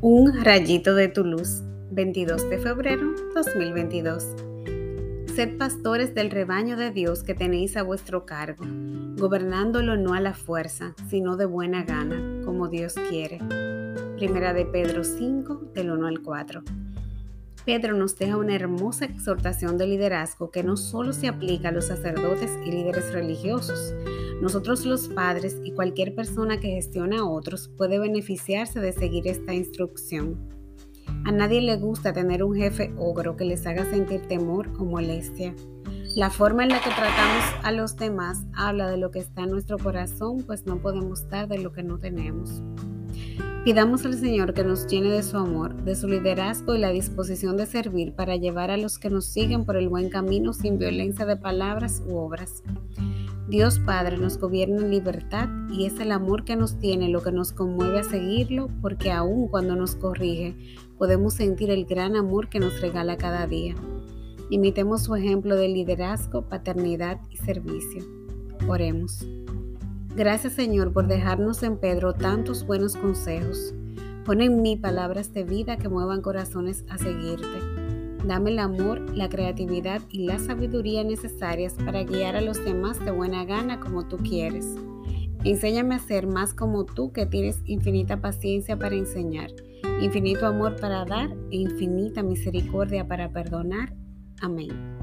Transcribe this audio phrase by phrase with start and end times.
[0.00, 4.24] Un rayito de tu luz, 22 de febrero 2022.
[5.34, 8.64] Sed pastores del rebaño de Dios que tenéis a vuestro cargo,
[9.16, 13.40] gobernándolo no a la fuerza, sino de buena gana, como Dios quiere.
[14.16, 16.62] Primera de Pedro 5, del 1 al 4.
[17.68, 21.88] Pedro nos deja una hermosa exhortación de liderazgo que no solo se aplica a los
[21.88, 23.92] sacerdotes y líderes religiosos.
[24.40, 29.52] Nosotros los padres y cualquier persona que gestiona a otros puede beneficiarse de seguir esta
[29.52, 30.48] instrucción.
[31.26, 35.54] A nadie le gusta tener un jefe ogro que les haga sentir temor o molestia.
[36.16, 39.50] La forma en la que tratamos a los demás habla de lo que está en
[39.50, 42.62] nuestro corazón, pues no podemos dar de lo que no tenemos.
[43.64, 47.56] Pidamos al Señor que nos llene de su amor, de su liderazgo y la disposición
[47.56, 51.26] de servir para llevar a los que nos siguen por el buen camino sin violencia
[51.26, 52.62] de palabras u obras.
[53.48, 57.32] Dios Padre nos gobierna en libertad y es el amor que nos tiene lo que
[57.32, 60.54] nos conmueve a seguirlo porque aun cuando nos corrige
[60.96, 63.74] podemos sentir el gran amor que nos regala cada día.
[64.50, 68.02] Imitemos su ejemplo de liderazgo, paternidad y servicio.
[68.66, 69.26] Oremos.
[70.18, 73.72] Gracias Señor por dejarnos en Pedro tantos buenos consejos.
[74.24, 77.46] Pon en mí palabras de vida que muevan corazones a seguirte.
[78.26, 83.12] Dame el amor, la creatividad y la sabiduría necesarias para guiar a los demás de
[83.12, 84.66] buena gana como tú quieres.
[85.44, 89.52] Enséñame a ser más como tú que tienes infinita paciencia para enseñar,
[90.00, 93.94] infinito amor para dar e infinita misericordia para perdonar.
[94.40, 94.97] Amén.